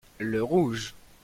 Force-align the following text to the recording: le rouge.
le 0.17 0.41
rouge. 0.41 0.95